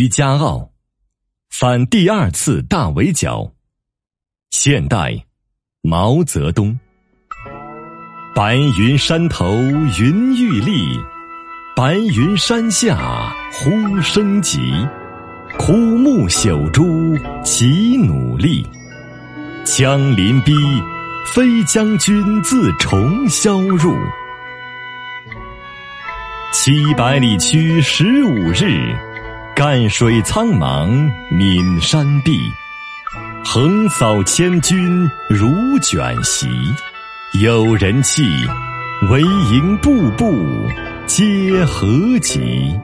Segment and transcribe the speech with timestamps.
[0.00, 0.70] 于家傲，
[1.50, 3.52] 反第二次大围剿。
[4.48, 5.26] 现代，
[5.82, 6.80] 毛泽东。
[8.34, 9.54] 白云山头
[10.00, 10.98] 云欲立，
[11.76, 14.72] 白云山下呼声急。
[15.58, 17.14] 枯木朽株
[17.44, 18.66] 齐努力，
[19.66, 20.54] 枪临逼，
[21.26, 23.94] 飞将军自重霄入。
[26.54, 28.96] 七百里驱十五日，
[29.60, 30.88] 赣水苍茫
[31.30, 32.40] 岷山碧。
[33.44, 36.48] 横扫千军如卷席，
[37.42, 38.22] 有人气，
[39.10, 40.34] 唯营步步
[41.06, 42.74] 皆何急。